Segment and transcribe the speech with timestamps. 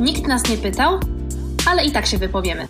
[0.00, 1.00] Nikt nas nie pytał,
[1.66, 2.68] ale i tak się wypowiemy.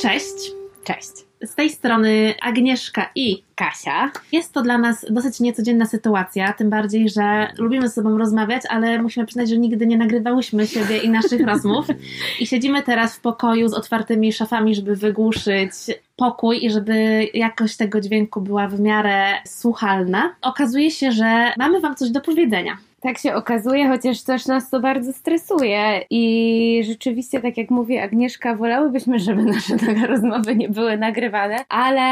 [0.00, 0.52] Cześć.
[0.84, 1.10] Cześć.
[1.42, 4.10] Z tej strony Agnieszka i Kasia.
[4.32, 9.02] jest to dla nas dosyć niecodzienna sytuacja, tym bardziej, że lubimy z sobą rozmawiać, ale
[9.02, 11.86] musimy przyznać, że nigdy nie nagrywałyśmy siebie i naszych rozmów.
[12.40, 15.72] I siedzimy teraz w pokoju z otwartymi szafami, żeby wygłuszyć
[16.16, 20.34] pokój i żeby jakość tego dźwięku była w miarę słuchalna.
[20.42, 22.76] Okazuje się, że mamy Wam coś do powiedzenia.
[23.06, 28.54] Tak się okazuje, chociaż też nas to bardzo stresuje i rzeczywiście, tak jak mówi Agnieszka,
[28.54, 32.02] wolałybyśmy, żeby nasze rozmowy nie były nagrywane, ale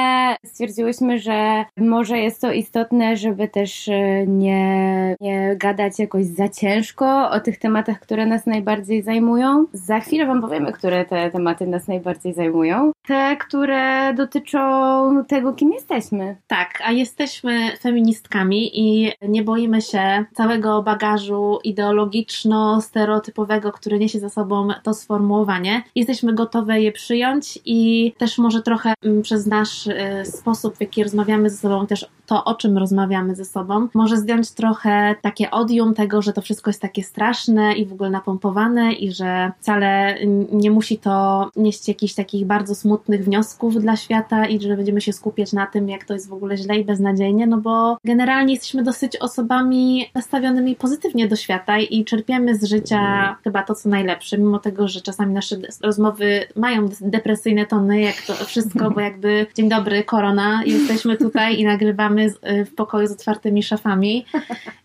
[0.45, 7.31] stwierdziłyśmy, że może jest to istotne, żeby też e, nie, nie gadać jakoś za ciężko
[7.31, 9.67] o tych tematach, które nas najbardziej zajmują.
[9.73, 12.93] Za chwilę Wam powiemy, które te tematy nas najbardziej zajmują.
[13.07, 16.37] Te, które dotyczą tego, kim jesteśmy.
[16.47, 24.69] Tak, a jesteśmy feministkami i nie boimy się całego bagażu ideologiczno-stereotypowego, który niesie za sobą
[24.83, 25.83] to sformułowanie.
[25.95, 31.03] Jesteśmy gotowe je przyjąć i też może trochę mm, przez nasz y, sposób, w jaki
[31.03, 35.95] rozmawiamy ze sobą, też to, o czym rozmawiamy ze sobą, może zdjąć trochę takie odium
[35.95, 40.17] tego, że to wszystko jest takie straszne i w ogóle napompowane i że wcale
[40.53, 45.13] nie musi to nieść jakichś takich bardzo smutnych wniosków dla świata i że będziemy się
[45.13, 48.83] skupiać na tym, jak to jest w ogóle źle i beznadziejnie, no bo generalnie jesteśmy
[48.83, 54.59] dosyć osobami nastawionymi pozytywnie do świata i czerpiemy z życia chyba to, co najlepsze, mimo
[54.59, 60.05] tego, że czasami nasze rozmowy mają depresyjne tony, jak to wszystko, bo jakby dzień dobry,
[60.05, 62.27] korona, jesteśmy tutaj i nagrywamy
[62.67, 64.27] w pokoju z otwartymi szafami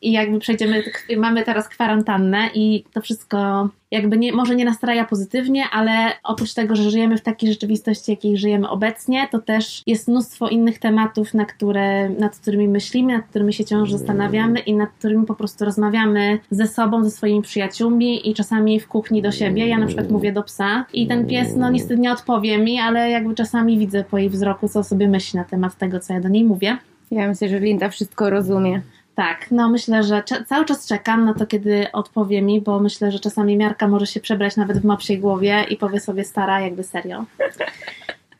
[0.02, 0.84] i jakby przejdziemy,
[1.18, 5.92] mamy teraz kwarantannę i to wszystko jakby nie, może nie nastraja pozytywnie, ale
[6.24, 10.80] oprócz tego, że żyjemy w takiej rzeczywistości, jakiej żyjemy obecnie, to też jest mnóstwo innych
[10.80, 15.36] tematów, na które, nad którymi myślimy, nad którymi się ciągle zastanawiamy i nad którymi po
[15.36, 19.68] prostu rozmawiamy ze sobą, ze swoimi przyjaciółmi i czasami w kuchni do siebie.
[19.68, 23.10] Ja na przykład mówię do psa i ten pies, no niestety nie odpowie mi, ale
[23.10, 26.30] jakby czasami widzę po jej wzroku, co sobie myśli na temat tego, co ja do
[26.30, 26.78] niej mówię.
[27.12, 28.82] Ja myślę, że Linda wszystko rozumie.
[29.20, 33.20] Tak, no myślę, że cały czas czekam na to, kiedy odpowie mi, bo myślę, że
[33.20, 37.26] czasami miarka może się przebrać nawet w mopsiej głowie i powie sobie stara, jakby serio.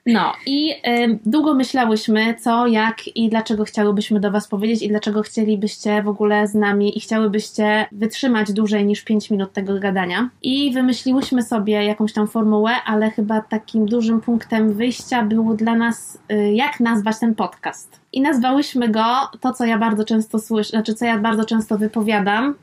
[0.06, 5.22] No i y, długo myślałyśmy, co, jak i dlaczego chciałybyśmy do Was powiedzieć i dlaczego
[5.22, 10.30] chcielibyście w ogóle z nami i chciałybyście wytrzymać dłużej niż 5 minut tego gadania.
[10.42, 16.20] I wymyśliłyśmy sobie jakąś tam formułę, ale chyba takim dużym punktem wyjścia było dla nas,
[16.32, 18.00] y, jak nazwać ten podcast.
[18.14, 19.06] I nazwałyśmy go
[19.42, 22.56] to, co ja bardzo często słyszę, znaczy co ja bardzo często wypowiadam,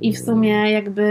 [0.00, 1.04] i w sumie jakby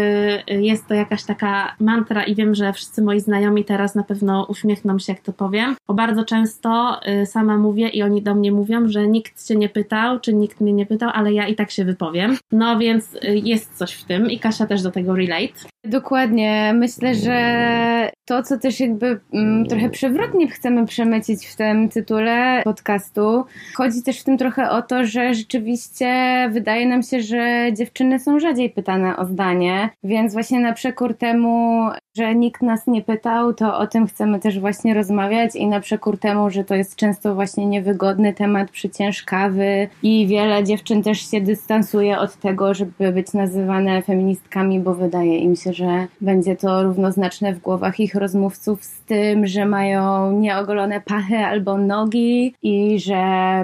[0.48, 5.00] jest to jakaś taka mantra i wiem, że wszyscy moi znajomi teraz na pewno uśmiechną
[5.00, 8.88] się, jak to powiem, bo bardzo często y, sama mówię i oni do mnie mówią,
[8.88, 11.86] że nikt cię nie pytał, czy nikt mnie nie pytał, ale ja i tak się
[11.86, 12.38] wypowiem.
[12.52, 15.68] No więc y, jest coś w tym i Kasia też do tego relate.
[15.86, 16.74] Dokładnie.
[16.76, 23.46] Myślę, że to, co też jakby mm, trochę przewrotnie chcemy przemycić w tym tytule podcastu,
[23.76, 26.08] chodzi też w tym trochę o to, że rzeczywiście
[26.54, 31.90] wydaje nam się, że dziewczyny są rzadziej pytane o zdanie, więc właśnie na przekór temu,
[32.18, 36.20] że nikt nas nie pytał, to o tym chcemy też właśnie rozmawiać i na przekór
[36.20, 42.20] temu, że to jest często właśnie niewygodny temat, przyciężkawy i wiele dziewczyn też się dystansuje
[42.20, 47.60] od tego, żeby być nazywane feministkami, bo wydaje im się, że będzie to równoznaczne w
[47.60, 53.22] głowach ich rozmówców z tym, że mają nieogolone pachy albo nogi i że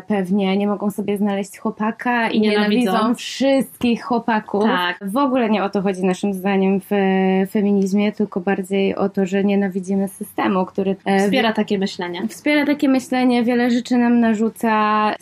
[0.07, 4.63] pewnie nie mogą sobie znaleźć chłopaka i nienawidzą, nienawidzą wszystkich chłopaków.
[4.63, 4.82] Tak.
[5.01, 6.91] W ogóle nie o to chodzi naszym zdaniem w
[7.51, 12.27] feminizmie, tylko bardziej o to, że nienawidzimy systemu, który e, wspiera takie myślenie.
[12.27, 14.73] Wspiera takie myślenie, wiele rzeczy nam narzuca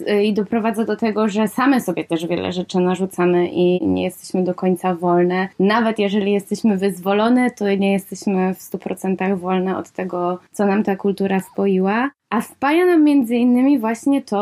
[0.07, 4.43] e, i doprowadza do tego, że same sobie też wiele rzeczy narzucamy i nie jesteśmy
[4.43, 5.47] do końca wolne.
[5.59, 10.95] Nawet jeżeli jesteśmy wyzwolone, to nie jesteśmy w 100% wolne od tego, co nam ta
[10.95, 12.09] kultura spoiła.
[12.29, 14.39] A wpaja nam między innymi właśnie to,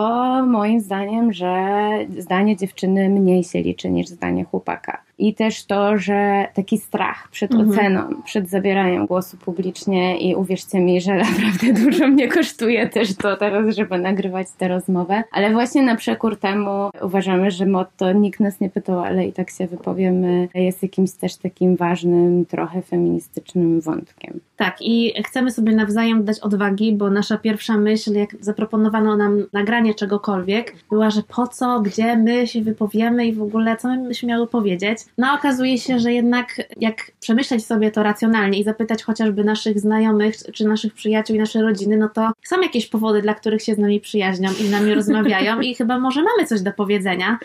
[0.48, 1.80] moim zdaniem, że
[2.18, 7.52] zdanie dziewczyny mniej się liczy niż zdanie chłopaka i też to, że taki strach przed
[7.52, 7.70] mhm.
[7.70, 13.38] oceną, przed zabieraniem głosu publicznie i uwierzcie mi, że naprawdę dużo mnie kosztuje też to
[13.38, 18.60] teraz, żeby nagrywać tę rozmowę, ale właśnie na przekór temu uważamy, że motto nikt nas
[18.60, 24.40] nie pytał, ale i tak się wypowiemy jest jakimś też takim ważnym, trochę feministycznym wątkiem.
[24.58, 29.94] Tak i chcemy sobie nawzajem dać odwagi, bo nasza pierwsza myśl, jak zaproponowano nam nagranie
[29.94, 34.28] czegokolwiek, była, że po co, gdzie my się wypowiemy i w ogóle co my byśmy
[34.28, 35.00] miały powiedzieć.
[35.18, 40.36] No okazuje się, że jednak jak przemyśleć sobie to racjonalnie i zapytać chociażby naszych znajomych,
[40.54, 43.78] czy naszych przyjaciół i nasze rodziny, no to są jakieś powody, dla których się z
[43.78, 47.40] nami przyjaźnią i z nami rozmawiają i chyba może mamy coś do powiedzenia.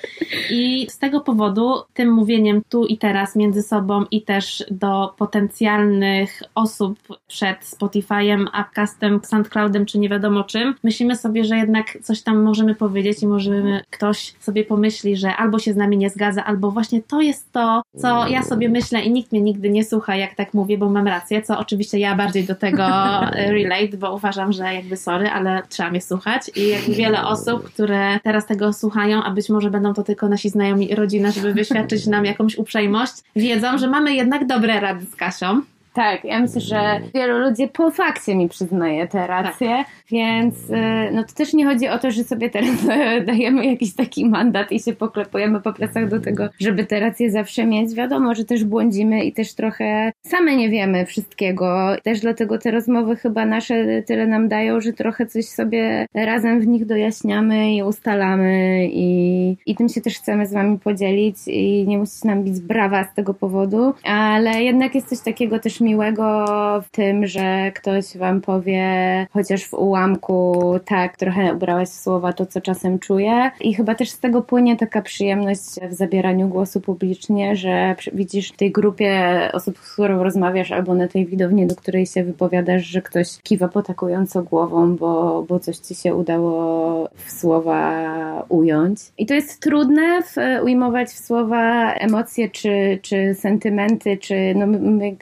[0.50, 6.42] I z tego powodu tym mówieniem tu i teraz między sobą i też do potencjalnych
[6.54, 12.42] osób przed Spotify'em, Upcastem, SoundCloudem czy nie wiadomo czym, myślimy sobie, że jednak coś tam
[12.42, 16.70] możemy powiedzieć i możemy ktoś sobie pomyśli, że albo się z nami nie zgadza, albo
[16.70, 20.34] właśnie to jest to, co ja sobie myślę i nikt mnie nigdy nie słucha, jak
[20.34, 22.86] tak mówię, bo mam rację, co oczywiście ja bardziej do tego
[23.56, 28.20] relate, bo uważam, że jakby sorry, ale trzeba mnie słuchać i jak wiele osób, które
[28.22, 32.06] teraz tego słuchają, a być może będą to tylko nasi znajomi i rodzina, żeby wyświadczyć
[32.06, 35.62] nam jakąś uprzejmość, wiedzą, że mamy jednak dobre rady z Kasią.
[35.94, 39.86] Tak, ja myślę, że wielu ludzi po fakcie mi przyznaje te racje, tak.
[40.10, 42.70] więc y, no to też nie chodzi o to, że sobie teraz
[43.26, 47.66] dajemy jakiś taki mandat i się poklepujemy po plecach do tego, żeby te racje zawsze
[47.66, 47.94] mieć.
[47.94, 51.96] Wiadomo, że też błądzimy i też trochę same nie wiemy wszystkiego.
[52.02, 56.66] Też dlatego te rozmowy chyba nasze tyle nam dają, że trochę coś sobie razem w
[56.66, 61.98] nich dojaśniamy i ustalamy i, i tym się też chcemy z wami podzielić i nie
[61.98, 66.44] musicie nam bić brawa z tego powodu, ale jednak jest coś takiego też miłego
[66.82, 68.86] w tym, że ktoś wam powie,
[69.32, 73.50] chociaż w ułamku, tak, trochę ubrałaś w słowa to, co czasem czuję.
[73.60, 75.60] I chyba też z tego płynie taka przyjemność
[75.90, 79.12] w zabieraniu głosu publicznie, że widzisz w tej grupie
[79.52, 83.68] osób, z którą rozmawiasz, albo na tej widowni, do której się wypowiadasz, że ktoś kiwa
[83.68, 88.04] potakująco głową, bo, bo coś ci się udało w słowa
[88.48, 89.00] ująć.
[89.18, 95.16] I to jest trudne w, ujmować w słowa emocje, czy, czy sentymenty, czy no, my,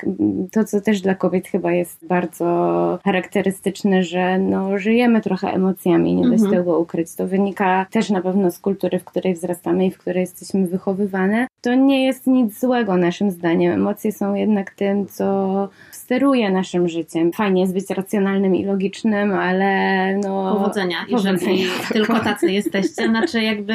[0.52, 6.22] to, co też dla kobiet chyba jest bardzo charakterystyczne, że no, żyjemy trochę emocjami, nie
[6.22, 6.52] da się mhm.
[6.52, 7.14] tego ukryć.
[7.14, 11.46] To wynika też na pewno z kultury, w której wzrastamy i w której jesteśmy wychowywane.
[11.60, 13.72] To nie jest nic złego naszym zdaniem.
[13.72, 17.32] Emocje są jednak tym, co steruje naszym życiem.
[17.32, 20.56] Fajnie jest być racjonalnym i logicznym, ale no...
[20.58, 23.08] Powodzenia, jeżeli tylko tacy jesteście.
[23.08, 23.74] Znaczy jakby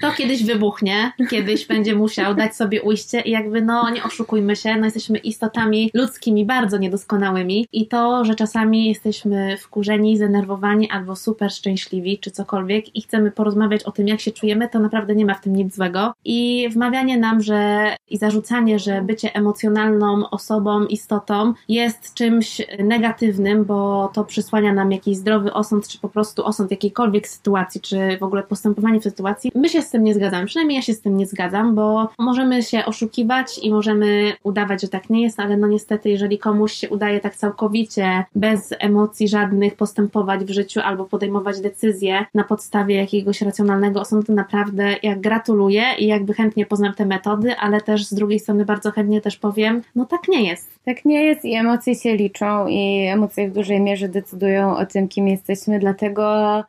[0.00, 4.76] to kiedyś wybuchnie, kiedyś będzie musiał dać sobie ujście i jakby no nie oszukujmy się,
[4.76, 11.52] no jesteśmy istotami ludzkimi, bardzo niedoskonałymi i to, że czasami jesteśmy wkurzeni, zdenerwowani albo super
[11.52, 15.34] szczęśliwi czy cokolwiek i chcemy porozmawiać o tym, jak się czujemy, to naprawdę nie ma
[15.34, 16.12] w tym nic złego.
[16.24, 24.10] I wmawianie nam, że i zarzucanie, że bycie emocjonalną osobą, istotą jest czymś negatywnym, bo
[24.14, 28.42] to przysłania nam jakiś zdrowy osąd, czy po prostu osąd jakiejkolwiek sytuacji, czy w ogóle
[28.42, 29.52] postępowanie w sytuacji.
[29.54, 32.62] My się z tym nie zgadzamy, przynajmniej ja się z tym nie zgadzam, bo możemy
[32.62, 36.90] się oszukiwać i możemy udawać, że tak nie jest, ale no niestety, jeżeli komuś się
[36.90, 43.42] udaje tak całkowicie, bez emocji żadnych postępować w życiu albo podejmować decyzje na podstawie jakiegoś
[43.42, 48.40] racjonalnego osądu, naprawdę jak gratuluję i jakby chętnie poznam te metody, ale też z drugiej
[48.40, 50.70] strony bardzo chętnie też powiem, no tak nie jest.
[50.84, 55.08] Tak nie jest i emocje się liczą i emocje w dużej mierze decydują o tym,
[55.08, 56.22] kim jesteśmy, dlatego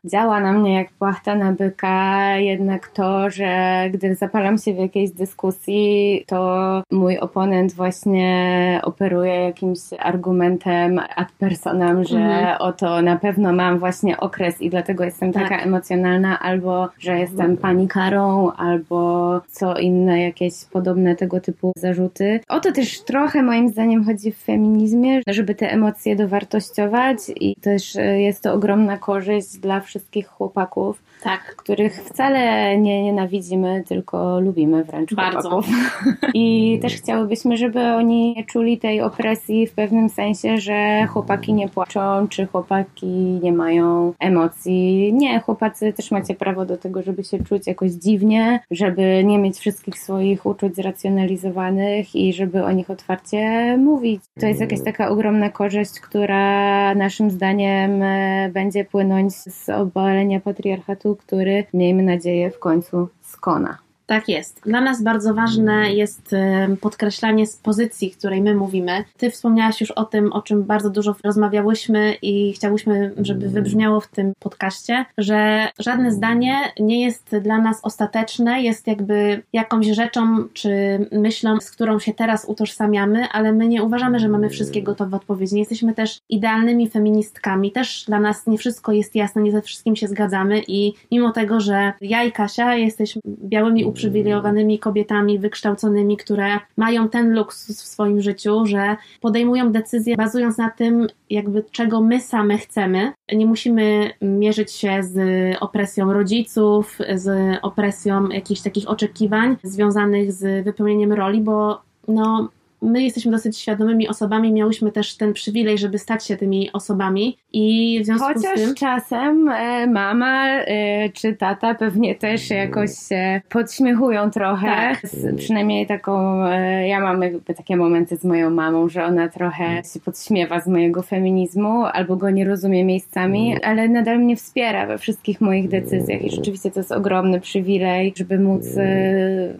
[0.05, 5.11] działa na mnie jak płachta na byka jednak to, że gdy zapalam się w jakiejś
[5.11, 12.57] dyskusji, to mój oponent właśnie operuje jakimś argumentem ad personam, że mhm.
[12.59, 15.43] oto na pewno mam właśnie okres i dlatego jestem tak.
[15.43, 22.39] taka emocjonalna, albo że jestem panikarą, albo co inne, jakieś podobne tego typu zarzuty.
[22.49, 27.95] O to też trochę moim zdaniem chodzi w feminizmie, żeby te emocje dowartościować i też
[27.95, 31.55] e, jest to ogromna korzyść dla wszystkich chłopaków tak.
[31.55, 35.49] których wcale nie nienawidzimy, tylko lubimy wręcz Bardzo.
[35.49, 35.75] Chłopaków.
[36.33, 41.69] I też chciałybyśmy, żeby oni nie czuli tej opresji w pewnym sensie, że chłopaki nie
[41.69, 43.07] płaczą, czy chłopaki
[43.43, 45.13] nie mają emocji.
[45.13, 49.57] Nie, chłopacy też macie prawo do tego, żeby się czuć jakoś dziwnie, żeby nie mieć
[49.57, 54.21] wszystkich swoich uczuć zracjonalizowanych i żeby o nich otwarcie mówić.
[54.39, 61.12] To jest jakaś taka ogromna korzyść, która naszym zdaniem e, będzie płynąć z obalenia patriarchatu
[61.15, 63.82] który miejmy nadzieję w końcu skona.
[64.05, 64.61] Tak jest.
[64.65, 66.35] Dla nas bardzo ważne jest
[66.81, 69.03] podkreślanie z pozycji, której my mówimy.
[69.17, 74.07] Ty wspomniałaś już o tym, o czym bardzo dużo rozmawiałyśmy i chciałyśmy, żeby wybrzmiało w
[74.07, 80.71] tym podcaście, że żadne zdanie nie jest dla nas ostateczne, jest jakby jakąś rzeczą czy
[81.11, 85.55] myślą, z którą się teraz utożsamiamy, ale my nie uważamy, że mamy wszystkie gotowe odpowiedzi.
[85.55, 87.71] Nie jesteśmy też idealnymi feministkami.
[87.71, 91.59] Też dla nas nie wszystko jest jasne, nie ze wszystkim się zgadzamy i mimo tego,
[91.59, 98.21] że ja i Kasia jesteśmy białymi uprzywilejowanymi kobietami wykształconymi, które mają ten luksus w swoim
[98.21, 103.13] życiu, że podejmują decyzje bazując na tym, jakby czego my same chcemy.
[103.33, 105.17] Nie musimy mierzyć się z
[105.59, 112.49] opresją rodziców, z opresją jakichś takich oczekiwań związanych z wypełnieniem roli, bo no,
[112.83, 117.99] my jesteśmy dosyć świadomymi osobami, miałyśmy też ten przywilej, żeby stać się tymi osobami i
[118.01, 118.75] w związku Chociaż z tym...
[118.75, 124.67] czasem e, mama e, czy tata pewnie też jakoś się podśmiechują trochę.
[124.67, 125.01] Tak.
[125.37, 129.99] Przynajmniej taką, e, ja mam jakby takie momenty z moją mamą, że ona trochę się
[129.99, 135.41] podśmiewa z mojego feminizmu albo go nie rozumie miejscami, ale nadal mnie wspiera we wszystkich
[135.41, 138.63] moich decyzjach i rzeczywiście to jest ogromny przywilej, żeby móc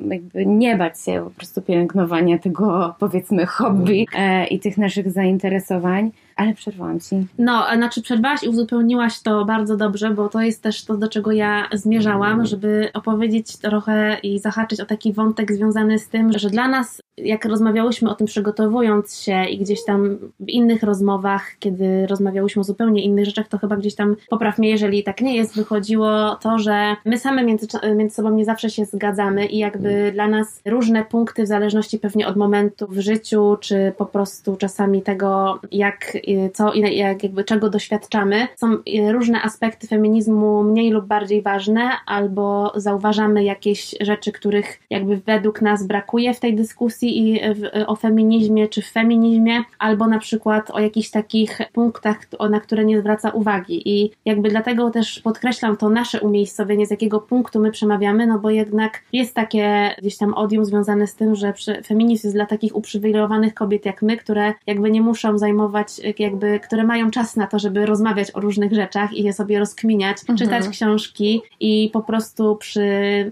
[0.10, 6.12] jakby nie bać się po prostu pielęgnowania tego powiedzmy hobby e, i tych naszych zainteresowań.
[6.36, 7.28] Ale przerwałam ci.
[7.38, 11.08] No, a znaczy przerwałaś i uzupełniłaś to bardzo dobrze, bo to jest też to, do
[11.08, 16.50] czego ja zmierzałam, żeby opowiedzieć trochę i zahaczyć o taki wątek związany z tym, że
[16.50, 22.08] dla nas, jak rozmawiałyśmy o tym przygotowując się i gdzieś tam w innych rozmowach, kiedy
[22.08, 25.56] rozmawiałyśmy o zupełnie innych rzeczach, to chyba gdzieś tam, popraw mnie, jeżeli tak nie jest,
[25.56, 30.28] wychodziło to, że my same między, między sobą nie zawsze się zgadzamy i jakby dla
[30.28, 35.60] nas różne punkty, w zależności pewnie od momentu w życiu, czy po prostu czasami tego,
[35.72, 36.18] jak
[36.54, 38.48] co i jak jakby czego doświadczamy.
[38.56, 38.78] Są
[39.12, 45.88] różne aspekty feminizmu mniej lub bardziej ważne, albo zauważamy jakieś rzeczy, których jakby według nas
[45.88, 47.42] brakuje w tej dyskusji i
[47.88, 52.18] o feminizmie czy w feminizmie, albo na przykład o jakichś takich punktach,
[52.50, 53.90] na które nie zwraca uwagi.
[53.90, 58.50] I jakby dlatego też podkreślam to nasze umiejscowienie, z jakiego punktu my przemawiamy, no bo
[58.50, 61.54] jednak jest takie gdzieś tam odium związane z tym, że
[61.86, 65.88] feminizm jest dla takich uprzywilejowanych kobiet jak my, które jakby nie muszą zajmować
[66.20, 70.18] jakby, które mają czas na to, żeby rozmawiać o różnych rzeczach i je sobie rozkminiać,
[70.22, 70.38] mhm.
[70.38, 72.84] czytać książki i po prostu przy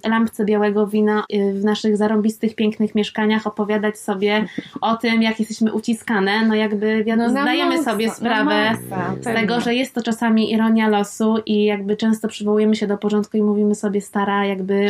[0.08, 3.61] lampce białego wina y, w naszych zarąbistych, pięknych mieszkaniach opowiadać
[4.00, 4.46] sobie
[4.82, 6.46] o tym, jak jesteśmy uciskane.
[6.46, 8.78] No jakby no zdajemy sobie sprawę
[9.22, 13.38] z tego, że jest to czasami ironia losu i jakby często przywołujemy się do porządku
[13.38, 14.88] i mówimy sobie stara, jakby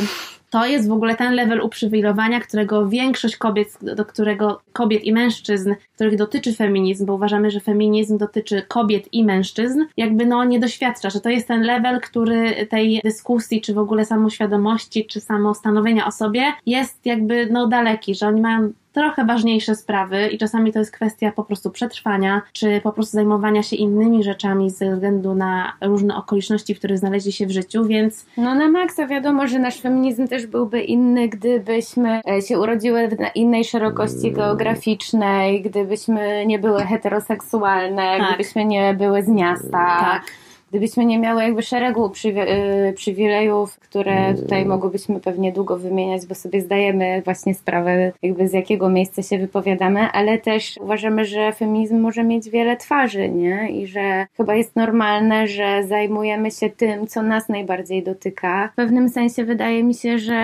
[0.51, 5.75] to jest w ogóle ten level uprzywilejowania, którego większość kobiet, do którego kobiet i mężczyzn,
[5.95, 11.09] których dotyczy feminizm, bo uważamy, że feminizm dotyczy kobiet i mężczyzn, jakby no nie doświadcza,
[11.09, 16.11] że to jest ten level, który tej dyskusji, czy w ogóle samoświadomości, czy samostanowienia o
[16.11, 20.91] sobie jest jakby no daleki, że oni mają trochę ważniejsze sprawy i czasami to jest
[20.91, 26.15] kwestia po prostu przetrwania, czy po prostu zajmowania się innymi rzeczami ze względu na różne
[26.15, 28.25] okoliczności, w których znaleźli się w życiu, więc...
[28.37, 33.29] No na maksa wiadomo, że nasz feminizm też byłby inny, gdybyśmy e, się urodziły na
[33.29, 38.27] innej szerokości geograficznej, gdybyśmy nie były heteroseksualne, tak.
[38.27, 39.71] gdybyśmy nie były z miasta.
[40.01, 40.23] Tak
[40.71, 46.61] gdybyśmy nie miały jakby szeregu y, przywilejów, które tutaj mogłybyśmy pewnie długo wymieniać, bo sobie
[46.61, 52.23] zdajemy właśnie sprawę jakby z jakiego miejsca się wypowiadamy, ale też uważamy, że feminizm może
[52.23, 53.71] mieć wiele twarzy, nie?
[53.71, 58.69] I że chyba jest normalne, że zajmujemy się tym, co nas najbardziej dotyka.
[58.73, 60.41] W pewnym sensie wydaje mi się, że,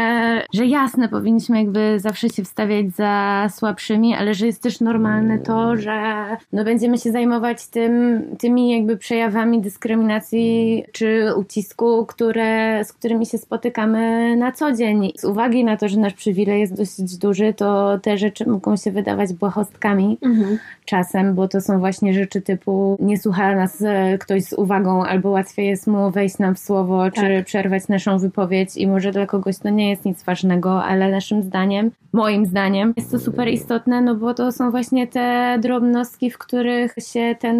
[0.53, 5.75] że jasne, powinniśmy jakby zawsze się wstawiać za słabszymi, ale że jest też normalne to,
[5.75, 12.93] że no będziemy się zajmować tym, tymi jakby przejawami dyskryminacji dyskryminacji czy ucisku, które, z
[12.93, 15.11] którymi się spotykamy na co dzień.
[15.17, 18.91] Z uwagi na to, że nasz przywilej jest dosyć duży, to te rzeczy mogą się
[18.91, 20.57] wydawać błahostkami mhm.
[20.85, 25.29] czasem, bo to są właśnie rzeczy typu nie słucha nas e, ktoś z uwagą, albo
[25.29, 27.13] łatwiej jest mu wejść nam w słowo, tak.
[27.13, 31.43] czy przerwać naszą wypowiedź i może dla kogoś to nie jest nic ważnego, ale naszym
[31.43, 36.37] zdaniem, moim zdaniem, jest to super istotne, no bo to są właśnie te drobnostki, w
[36.37, 37.57] których się ten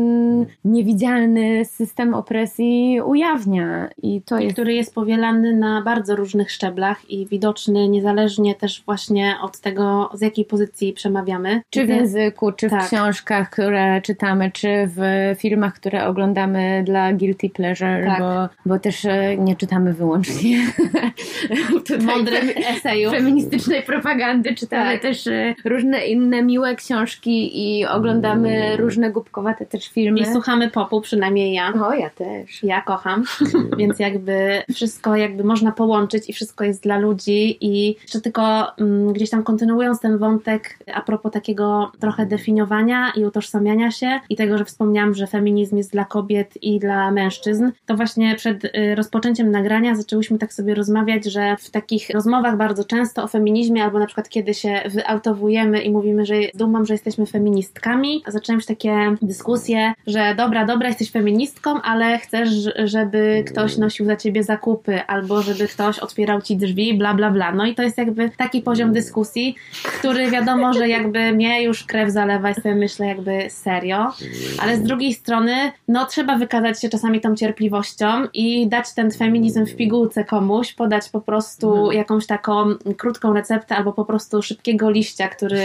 [0.65, 3.89] niewidzialny system opresji depresji ujawnia.
[4.03, 4.53] I to jest...
[4.53, 10.21] Który jest powielany na bardzo różnych szczeblach i widoczny niezależnie też właśnie od tego, z
[10.21, 11.61] jakiej pozycji przemawiamy.
[11.69, 12.83] Czy w języku, czy tak.
[12.83, 15.01] w książkach, które czytamy, czy w
[15.39, 18.19] filmach, które oglądamy dla guilty pleasure, tak.
[18.19, 20.57] bo, bo też e, nie czytamy wyłącznie
[22.05, 23.13] mądrych esejów.
[23.13, 25.01] Feministycznej propagandy, czytamy tak.
[25.01, 30.19] też e, różne inne miłe książki i oglądamy różne głupkowate też filmy.
[30.19, 31.73] I słuchamy popu, przynajmniej ja.
[31.87, 32.63] O, ja też też.
[32.63, 33.23] Ja kocham,
[33.79, 39.13] więc jakby wszystko jakby można połączyć i wszystko jest dla ludzi i jeszcze tylko um,
[39.13, 44.57] gdzieś tam kontynuując ten wątek a propos takiego trochę definiowania i utożsamiania się i tego,
[44.57, 49.51] że wspomniałam, że feminizm jest dla kobiet i dla mężczyzn, to właśnie przed y, rozpoczęciem
[49.51, 54.05] nagrania zaczęłyśmy tak sobie rozmawiać, że w takich rozmowach bardzo często o feminizmie albo na
[54.05, 59.93] przykład kiedy się wyautowujemy i mówimy, że dumam, że jesteśmy feministkami, zaczęły się takie dyskusje,
[60.07, 62.49] że dobra, dobra, jesteś feministką, ale chcesz,
[62.83, 67.51] żeby ktoś nosił za ciebie zakupy, albo żeby ktoś otwierał ci drzwi, bla, bla, bla.
[67.51, 69.55] No i to jest jakby taki poziom dyskusji,
[69.99, 74.13] który wiadomo, że jakby mnie już krew zalewa i sobie myślę jakby serio,
[74.59, 79.65] ale z drugiej strony, no trzeba wykazać się czasami tą cierpliwością i dać ten feminizm
[79.65, 85.27] w pigułce komuś, podać po prostu jakąś taką krótką receptę albo po prostu szybkiego liścia,
[85.27, 85.63] który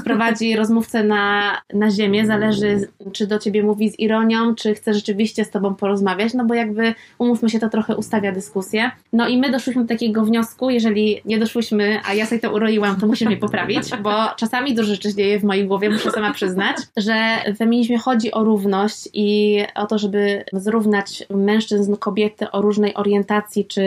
[0.00, 2.26] sprowadzi rozmówcę na, na ziemię.
[2.26, 6.54] Zależy, czy do ciebie mówi z ironią, czy chce rzeczywiście z tobą porozmawiać, no bo
[6.54, 8.90] jakby umówmy się, to trochę ustawia dyskusję.
[9.12, 13.00] No i my doszłyśmy do takiego wniosku, jeżeli nie doszłyśmy, a ja sobie to uroiłam,
[13.00, 16.76] to musimy mnie poprawić, bo czasami dużo rzeczy dzieje w mojej głowie, muszę sama przyznać,
[16.96, 17.14] że
[17.54, 23.64] w feminizmie chodzi o równość i o to, żeby zrównać mężczyzn, kobiety o różnej orientacji,
[23.64, 23.82] czy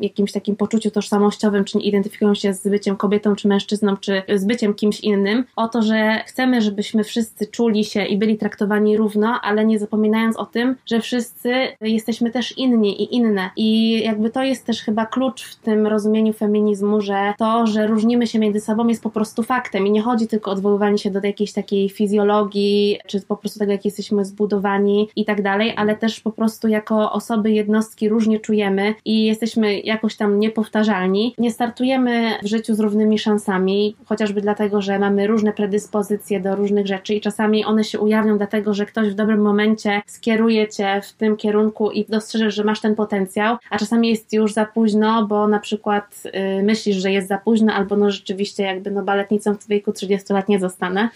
[0.00, 4.44] jakimś takim poczuciu tożsamościowym, czy nie identyfikują się z byciem kobietą, czy mężczyzną, czy z
[4.44, 5.44] byciem kimś innym.
[5.56, 10.36] O to, że chcemy, żebyśmy wszyscy czuli się i byli traktowani równo, ale nie zapominając
[10.36, 11.33] o tym, że wszyscy
[11.80, 13.50] jesteśmy też inni i inne.
[13.56, 18.26] I jakby to jest też chyba klucz w tym rozumieniu feminizmu, że to, że różnimy
[18.26, 21.20] się między sobą jest po prostu faktem i nie chodzi tylko o odwoływanie się do
[21.22, 26.20] jakiejś takiej fizjologii, czy po prostu tego, jak jesteśmy zbudowani i tak dalej, ale też
[26.20, 31.34] po prostu jako osoby, jednostki różnie czujemy i jesteśmy jakoś tam niepowtarzalni.
[31.38, 36.86] Nie startujemy w życiu z równymi szansami, chociażby dlatego, że mamy różne predyspozycje do różnych
[36.86, 41.12] rzeczy i czasami one się ujawnią dlatego, że ktoś w dobrym momencie skieruje cię w
[41.12, 45.48] tym kierunku i dostrzeżesz, że masz ten potencjał, a czasami jest już za późno, bo
[45.48, 49.68] na przykład yy, myślisz, że jest za późno, albo no rzeczywiście jakby no baletnicą w
[49.68, 51.08] wieku 30 lat nie zostanę.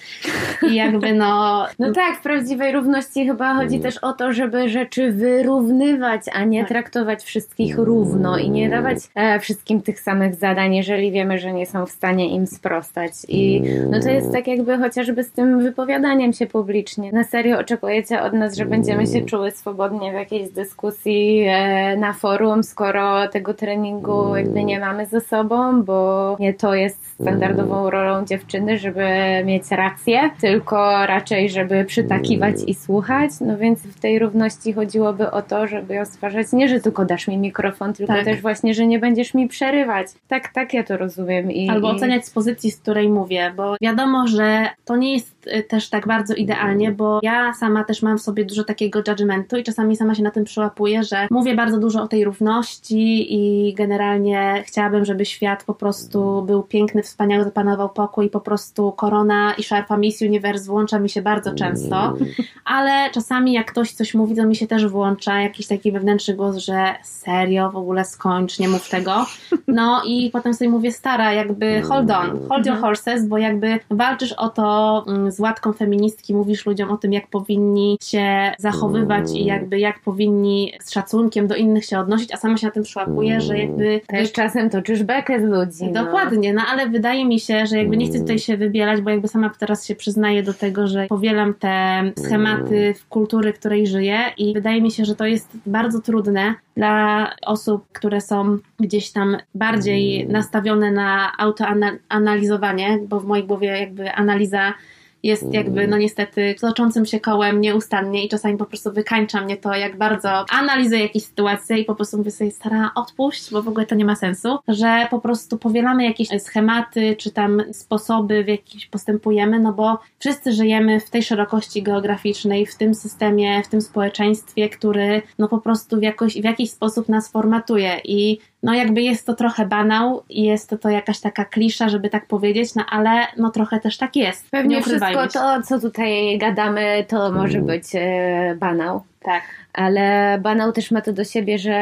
[0.70, 1.66] I jakby no...
[1.78, 6.60] No tak, w prawdziwej równości chyba chodzi też o to, żeby rzeczy wyrównywać, a nie
[6.60, 6.68] tak.
[6.68, 11.66] traktować wszystkich równo i nie dawać e, wszystkim tych samych zadań, jeżeli wiemy, że nie
[11.66, 13.12] są w stanie im sprostać.
[13.28, 17.12] I no to jest tak jakby chociażby z tym wypowiadaniem się publicznie.
[17.12, 22.12] Na serio oczekujecie od nas, że będziemy się czuły swobodnie w jakiejś dyskusji e, na
[22.12, 28.24] forum, skoro tego treningu jakby nie mamy ze sobą, bo nie to jest standardową rolą
[28.24, 29.06] dziewczyny, żeby
[29.44, 33.30] mieć rację, tylko raczej, żeby przytakiwać i słuchać.
[33.40, 37.28] No więc w tej równości chodziłoby o to, żeby ją stwarzać nie, że tylko dasz
[37.28, 38.24] mi mikrofon, tylko tak.
[38.24, 40.06] też właśnie, że nie będziesz mi przerywać.
[40.28, 41.52] Tak, tak ja to rozumiem.
[41.52, 45.37] I, Albo oceniać z pozycji, z której mówię, bo wiadomo, że to nie jest
[45.68, 49.64] też tak bardzo idealnie, bo ja sama też mam w sobie dużo takiego judgmentu i
[49.64, 54.62] czasami sama się na tym przyłapuję, że mówię bardzo dużo o tej równości i generalnie
[54.66, 59.62] chciałabym, żeby świat po prostu był piękny, wspaniały, zapanował pokój i po prostu korona i
[59.62, 62.16] szarfa Miss Universe włącza mi się bardzo często,
[62.64, 66.56] ale czasami jak ktoś coś mówi, to mi się też włącza jakiś taki wewnętrzny głos,
[66.56, 69.26] że serio, w ogóle skończ, nie mów tego.
[69.68, 74.32] No i potem sobie mówię, stara, jakby hold on, hold your horses, bo jakby walczysz
[74.32, 79.44] o to mm, z łatką feministki, mówisz ludziom o tym, jak powinni się zachowywać i
[79.44, 83.40] jakby jak powinni z szacunkiem do innych się odnosić, a sama się na tym przyłapuję,
[83.40, 84.00] że jakby...
[84.06, 85.92] Też czasem toczysz bekę z ludzi.
[85.92, 86.04] No.
[86.04, 89.28] Dokładnie, no ale wydaje mi się, że jakby nie chcę tutaj się wybierać, bo jakby
[89.28, 94.54] sama teraz się przyznaję do tego, że powielam te schematy w kultury, której żyję i
[94.54, 100.28] wydaje mi się, że to jest bardzo trudne dla osób, które są gdzieś tam bardziej
[100.28, 104.74] nastawione na autoanalizowanie, bo w mojej głowie jakby analiza
[105.22, 109.74] jest jakby, no niestety, toczącym się kołem nieustannie i czasami po prostu wykańcza mnie to,
[109.74, 113.86] jak bardzo analizuję jakieś sytuacje i po prostu mówię sobie, stara, odpuść, bo w ogóle
[113.86, 118.90] to nie ma sensu, że po prostu powielamy jakieś schematy, czy tam sposoby, w jakich
[118.90, 124.68] postępujemy, no bo wszyscy żyjemy w tej szerokości geograficznej, w tym systemie, w tym społeczeństwie,
[124.68, 129.26] który no po prostu w, jakoś, w jakiś sposób nas formatuje i no jakby jest
[129.26, 133.26] to trochę banał i jest to, to jakaś taka klisza, żeby tak powiedzieć, no ale
[133.36, 134.50] no trochę też tak jest.
[134.50, 139.02] Pewnie wszystko to, co tutaj gadamy, to może być e, banał.
[139.22, 139.42] Tak
[139.78, 141.72] ale banał też ma to do siebie, że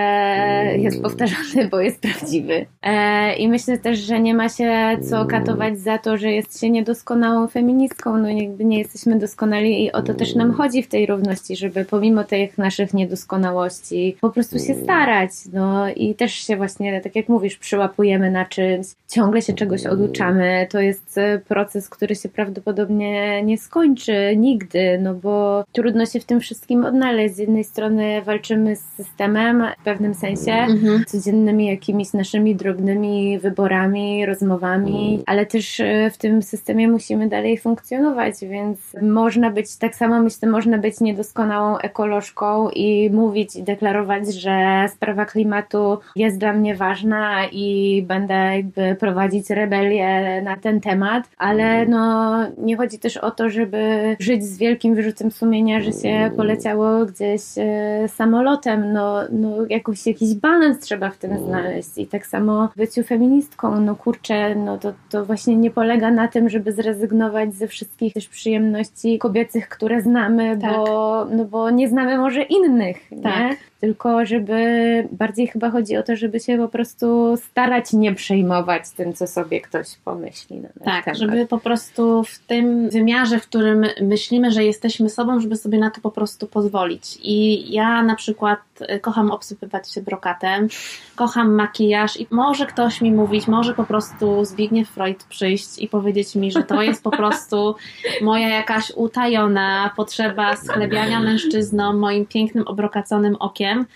[0.79, 2.67] jest powtarzany, bo jest prawdziwy.
[2.83, 6.71] E, I myślę też, że nie ma się co katować za to, że jest się
[6.71, 8.19] niedoskonałą feministką.
[8.19, 11.85] No jakby nie jesteśmy doskonali i o to też nam chodzi w tej równości, żeby
[11.85, 15.31] pomimo tych naszych niedoskonałości po prostu się starać.
[15.53, 20.67] No i też się właśnie, tak jak mówisz, przyłapujemy na czymś, ciągle się czegoś oduczamy.
[20.71, 26.41] To jest proces, który się prawdopodobnie nie skończy nigdy, no bo trudno się w tym
[26.41, 27.35] wszystkim odnaleźć.
[27.35, 31.05] Z jednej strony strony walczymy z systemem w pewnym sensie, mhm.
[31.05, 38.35] codziennymi jakimiś naszymi drobnymi wyborami, rozmowami, ale też e, w tym systemie musimy dalej funkcjonować,
[38.43, 44.87] więc można być, tak samo myślę, można być niedoskonałą ekolożką i mówić i deklarować, że
[44.89, 51.87] sprawa klimatu jest dla mnie ważna i będę jakby prowadzić rebelię na ten temat, ale
[51.87, 57.07] no nie chodzi też o to, żeby żyć z wielkim wyrzutem sumienia, że się poleciało
[57.07, 57.76] gdzieś e,
[58.09, 63.03] samolotem, no, no jakoś, jakiś balans trzeba w tym znaleźć i tak samo w byciu
[63.03, 68.15] feministką, no kurczę, no to, to właśnie nie polega na tym, żeby zrezygnować ze wszystkich
[68.15, 70.71] też przyjemności kobiecych, które znamy, Tak.
[70.71, 73.57] bo, no bo nie znamy może innych, nie?
[73.81, 79.13] Tylko żeby bardziej chyba chodzi o to, żeby się po prostu starać nie przejmować tym,
[79.15, 80.61] co sobie ktoś pomyśli.
[80.61, 81.21] Na Tak, temat.
[81.21, 85.91] żeby po prostu w tym wymiarze, w którym myślimy, że jesteśmy sobą, żeby sobie na
[85.91, 87.19] to po prostu pozwolić.
[87.23, 90.69] I ja na przykład y, kocham obsypywać się brokatem,
[91.17, 96.35] kocham makijaż i może ktoś mi mówić, może po prostu Zbigniew Freud przyjść i powiedzieć
[96.35, 97.75] mi, że to jest po prostu
[98.23, 103.87] moja jakaś utajona potrzeba sklebiania mężczyzną moim pięknym, obrokaconym okiem,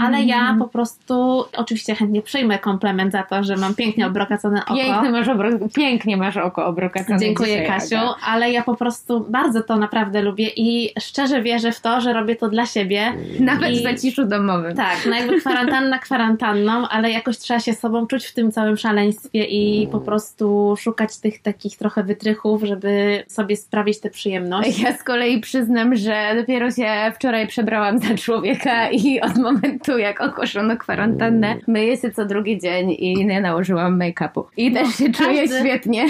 [0.00, 4.74] ale ja po prostu oczywiście chętnie przyjmę komplement za to, że mam pięknie obrokacone oko.
[4.74, 7.96] Pięknie masz, obro- pięknie masz oko obrokacone Dziękuję Kasiu,
[8.26, 12.36] ale ja po prostu bardzo to naprawdę lubię i szczerze wierzę w to, że robię
[12.36, 13.12] to dla siebie.
[13.40, 14.76] Nawet I- w zaciszu domowym.
[14.76, 19.44] Tak, no jakby kwarantanna kwarantanną, ale jakoś trzeba się sobą czuć w tym całym szaleństwie
[19.44, 24.78] i po prostu szukać tych takich trochę wytrychów, żeby sobie sprawić tę przyjemność.
[24.80, 30.20] Ja z kolei przyznam, że dopiero się wczoraj przebrałam za człowieka i od momentu jak
[30.20, 34.42] ogłoszono kwarantannę, myję się co drugi dzień i nie nałożyłam make-upu.
[34.56, 36.06] I No, też się czuję każdy- świetnie.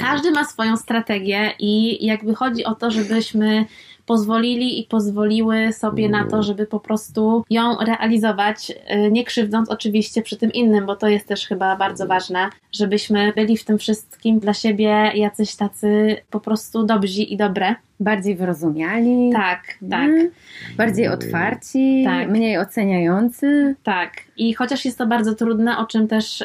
[0.00, 3.64] Każdy ma swoją strategię i jakby chodzi o to, żebyśmy
[4.06, 10.22] pozwolili i pozwoliły sobie na to, żeby po prostu ją realizować, y, nie krzywdząc oczywiście
[10.22, 14.38] przy tym innym, bo to jest też chyba bardzo ważne, żebyśmy byli w tym wszystkim
[14.38, 17.74] dla siebie jacyś tacy po prostu dobrzy i dobre.
[18.00, 19.30] Bardziej wyrozumiali.
[19.32, 20.08] Tak, tak.
[20.08, 20.30] Mm.
[20.76, 22.28] Bardziej otwarci, Tak.
[22.28, 23.74] mniej oceniający.
[23.82, 24.12] Tak.
[24.36, 26.44] I chociaż jest to bardzo trudne, o czym też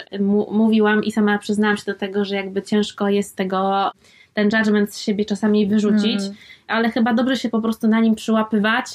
[0.52, 3.92] mówiłam i sama przyznałam się do tego, że jakby ciężko jest tego,
[4.38, 6.34] ten judgment z siebie czasami wyrzucić, Mm.
[6.68, 8.86] ale chyba dobrze się po prostu na nim przyłapywać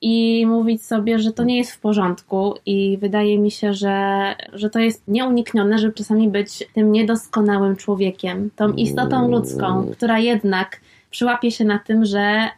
[0.00, 4.70] i mówić sobie, że to nie jest w porządku i wydaje mi się, że, że
[4.70, 11.50] to jest nieuniknione, żeby czasami być tym niedoskonałym człowiekiem, tą istotą ludzką, która jednak przyłapie
[11.50, 12.48] się na tym, że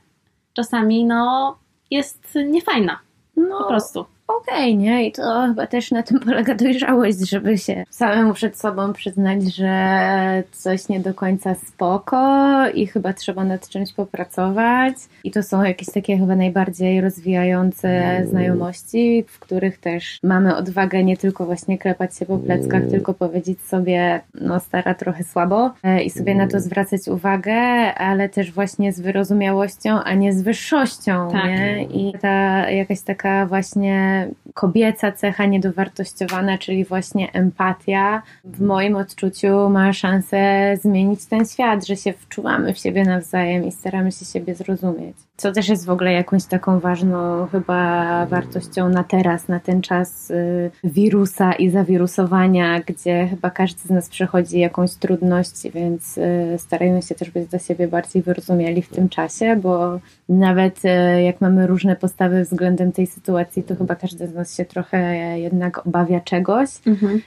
[0.55, 1.57] czasami no
[1.91, 2.99] jest niefajna,
[3.37, 4.05] No, po prostu.
[4.27, 5.07] Okej, nie?
[5.07, 10.43] I to chyba też na tym polega dojrzałość, żeby się samemu przed sobą przyznać, że
[10.53, 14.95] coś nie do końca spoko i chyba trzeba nad czymś popracować.
[15.25, 21.17] I to są jakieś takie chyba najbardziej rozwijające znajomości, w których też mamy odwagę nie
[21.17, 26.11] tylko właśnie klepać się po pleckach, tylko powiedzieć sobie, no stara trochę słabo e, i
[26.11, 27.55] sobie na to zwracać uwagę,
[27.95, 31.45] ale też właśnie z wyrozumiałością, a nie z wyższością, Tak.
[31.45, 31.83] nie?
[31.85, 34.12] I ta jakaś taka właśnie
[34.55, 41.97] kobieca cecha niedowartościowana, czyli właśnie empatia, w moim odczuciu ma szansę zmienić ten świat, że
[41.97, 45.17] się wczuwamy w siebie nawzajem i staramy się siebie zrozumieć.
[45.43, 50.31] Co też jest w ogóle jakąś taką ważną chyba wartością na teraz, na ten czas
[50.31, 57.03] y, wirusa i zawirusowania, gdzie chyba każdy z nas przechodzi jakąś trudność, więc y, starajmy
[57.03, 61.67] się też być dla siebie bardziej wyrozumiali w tym czasie, bo nawet e, jak mamy
[61.67, 66.69] różne postawy względem tej sytuacji, to chyba każdy z nas się trochę jednak obawia czegoś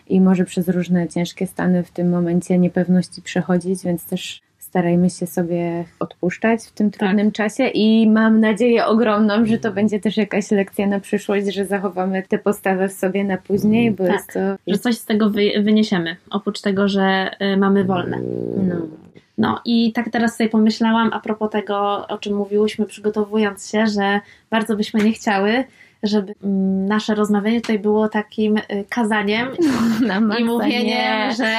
[0.07, 4.41] i może przez różne ciężkie stany w tym momencie niepewności przechodzić, więc też
[4.75, 9.99] starajmy się sobie odpuszczać w tym trudnym czasie i mam nadzieję ogromną, że to będzie
[9.99, 14.13] też jakaś lekcja na przyszłość, że zachowamy tę postawę w sobie na później, bo Tak.
[14.13, 14.39] jest to...
[14.67, 18.19] że coś z tego wy, wyniesiemy, oprócz tego, że y, mamy wolne.
[18.57, 18.75] No.
[19.37, 24.19] No i tak teraz sobie pomyślałam a propos tego, o czym mówiłyśmy przygotowując się, że
[24.49, 25.63] bardzo byśmy nie chciały,
[26.03, 29.47] żeby mm, nasze rozmawianie tutaj było takim y, kazaniem
[30.39, 31.31] i mówieniem, nie.
[31.37, 31.55] że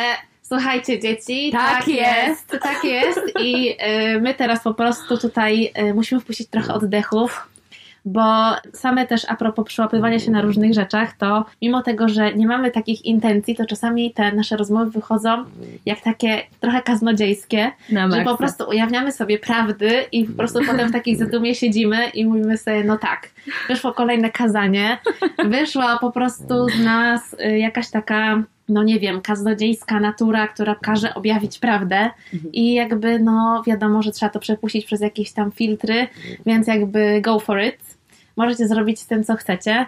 [0.48, 2.58] słuchajcie dzieci, Tak jest.
[2.62, 3.70] tak jest i
[4.14, 7.48] y, my teraz po prostu tutaj y, musimy wpuścić trochę oddechów,
[8.04, 8.22] bo
[8.72, 12.70] same też a propos przyłapywania się na różnych rzeczach, to mimo tego, że nie mamy
[12.70, 15.44] takich intencji, to czasami te nasze rozmowy wychodzą
[15.86, 20.92] jak takie trochę kaznodziejskie, że po prostu ujawniamy sobie prawdy i po prostu potem w
[20.92, 23.30] takiej zadumie siedzimy i mówimy sobie, no tak,
[23.68, 24.98] wyszło kolejne kazanie,
[25.44, 31.14] wyszła po prostu z nas y, jakaś taka, no nie wiem, kaznodziejska natura, która każe
[31.14, 32.10] objawić prawdę
[32.52, 36.06] i jakby, no wiadomo, że trzeba to przepuścić przez jakieś tam filtry,
[36.46, 37.78] więc jakby go for it.
[38.36, 39.86] Możecie zrobić z tym, co chcecie.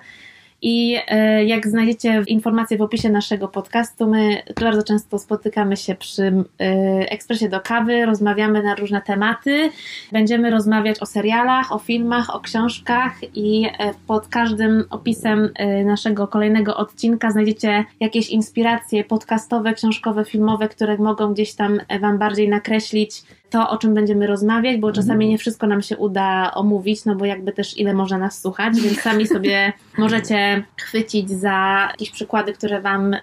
[0.63, 6.23] I e, jak znajdziecie informacje w opisie naszego podcastu, my bardzo często spotykamy się przy
[6.23, 6.65] e,
[7.11, 9.71] ekspresie do kawy, rozmawiamy na różne tematy.
[10.13, 15.49] Będziemy rozmawiać o serialach, o filmach, o książkach i e, pod każdym opisem
[15.85, 22.49] naszego kolejnego odcinka znajdziecie jakieś inspiracje podcastowe, książkowe, filmowe, które mogą gdzieś tam Wam bardziej
[22.49, 27.15] nakreślić to, o czym będziemy rozmawiać, bo czasami nie wszystko nam się uda omówić, no
[27.15, 32.53] bo jakby też ile można nas słuchać, więc sami sobie możecie chwycić za jakieś przykłady,
[32.53, 33.17] które Wam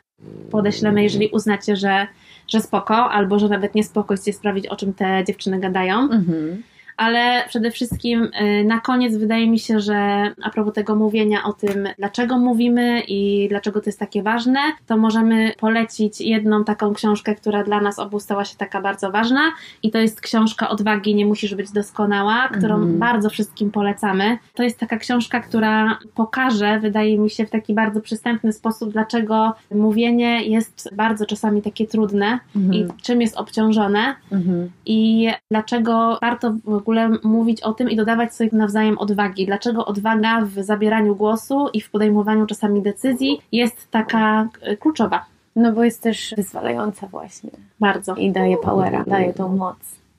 [0.51, 2.07] podeślemy, jeżeli uznacie, że,
[2.47, 5.99] że spoko, albo że nawet nie spoko, chcecie sprawdzić, o czym te dziewczyny gadają.
[5.99, 6.63] Mhm
[6.97, 11.53] ale przede wszystkim y, na koniec wydaje mi się, że a propos tego mówienia o
[11.53, 17.35] tym, dlaczego mówimy i dlaczego to jest takie ważne, to możemy polecić jedną taką książkę,
[17.35, 19.41] która dla nas obu stała się taka bardzo ważna
[19.83, 22.99] i to jest książka Odwagi nie musisz być doskonała, którą mhm.
[22.99, 24.37] bardzo wszystkim polecamy.
[24.53, 29.53] To jest taka książka, która pokaże, wydaje mi się, w taki bardzo przystępny sposób, dlaczego
[29.75, 32.73] mówienie jest bardzo czasami takie trudne mhm.
[32.73, 34.69] i czym jest obciążone mhm.
[34.85, 36.55] i dlaczego warto
[36.85, 39.45] ogóle mówić o tym i dodawać sobie nawzajem odwagi.
[39.45, 45.25] Dlaczego odwaga w zabieraniu głosu i w podejmowaniu czasami decyzji jest taka e, kluczowa?
[45.55, 47.49] No bo jest też wyzwalająca właśnie.
[47.79, 48.15] Bardzo.
[48.15, 49.77] I daje powera, daje tą moc.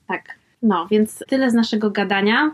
[0.09, 0.22] Tak.
[0.62, 2.50] No, więc tyle z naszego gadania.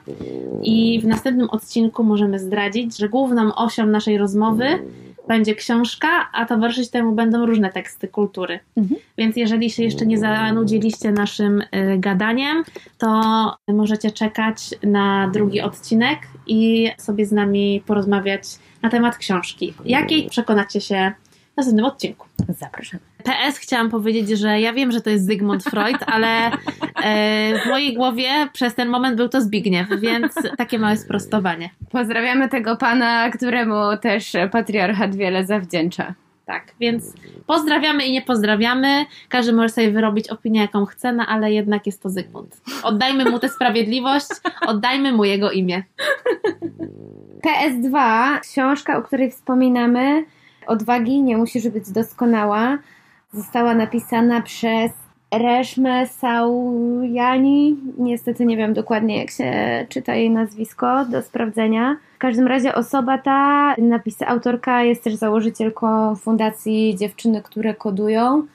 [0.63, 4.67] I w następnym odcinku możemy zdradzić, że główną osią naszej rozmowy
[5.29, 8.61] będzie książka, a towarzyszyć temu będą różne teksty kultury.
[8.77, 9.01] Mhm.
[9.19, 11.67] Więc jeżeli się jeszcze nie zanudziliście naszym y,
[11.99, 12.65] gadaniem,
[12.99, 13.23] to
[13.69, 18.43] możecie czekać na drugi odcinek i sobie z nami porozmawiać
[18.83, 19.75] na temat książki.
[19.85, 21.13] Jakiej przekonacie się
[21.57, 22.27] następnym odcinku.
[22.49, 23.01] Zapraszam.
[23.25, 26.51] PS chciałam powiedzieć, że ja wiem, że to jest Zygmunt Freud, ale
[27.05, 31.71] e, w mojej głowie przez ten moment był to Zbigniew, więc takie małe sprostowanie.
[31.91, 36.15] Pozdrawiamy tego pana, któremu też patriarchat wiele zawdzięcza.
[36.47, 37.13] Tak, więc
[37.47, 39.05] pozdrawiamy i nie pozdrawiamy.
[39.29, 42.61] Każdy może sobie wyrobić opinię, jaką chce, no ale jednak jest to Zygmunt.
[42.83, 44.27] Oddajmy mu tę sprawiedliwość,
[44.67, 45.83] oddajmy mu jego imię.
[47.47, 47.99] PS2,
[48.41, 50.25] książka, o której wspominamy,
[50.67, 52.79] Odwagi nie musisz być doskonała.
[53.33, 54.93] Została napisana przez
[55.33, 57.77] Reszmę Saujani.
[57.99, 59.53] Niestety nie wiem dokładnie, jak się
[59.89, 61.97] czyta jej nazwisko, do sprawdzenia.
[62.15, 68.47] W każdym razie osoba ta, napis autorka, jest też założycielką fundacji Dziewczyny, które kodują.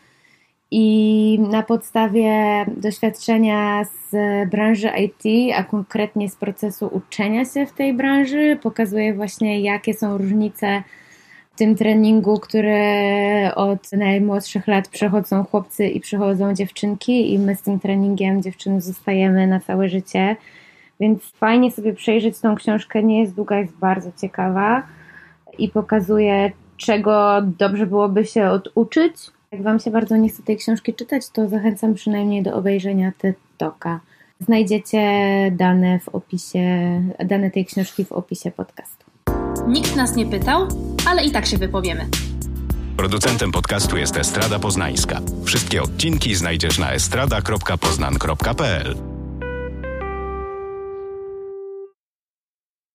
[0.71, 2.31] I na podstawie
[2.77, 4.15] doświadczenia z
[4.49, 10.17] branży IT, a konkretnie z procesu uczenia się w tej branży, pokazuje właśnie, jakie są
[10.17, 10.83] różnice
[11.57, 12.75] tym treningu, który
[13.55, 19.47] od najmłodszych lat przechodzą chłopcy i przechodzą dziewczynki i my z tym treningiem dziewczyny zostajemy
[19.47, 20.35] na całe życie.
[20.99, 24.83] Więc fajnie sobie przejrzeć tą książkę, nie jest długa, jest bardzo ciekawa
[25.57, 29.13] i pokazuje, czego dobrze byłoby się oduczyć.
[29.51, 33.99] Jak Wam się bardzo nie chce tej książki czytać, to zachęcam przynajmniej do obejrzenia TED-Talka.
[34.39, 35.01] Znajdziecie
[35.51, 39.06] dane w opisie, dane tej książki w opisie podcastu.
[39.67, 40.67] Nikt nas nie pytał,
[41.05, 42.09] ale i tak się wypowiemy.
[42.97, 45.21] Producentem podcastu jest Estrada Poznańska.
[45.45, 49.16] Wszystkie odcinki znajdziesz na estrada.poznan.pl.